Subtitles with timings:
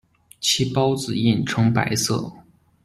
[0.39, 2.33] 其孢子印呈白色。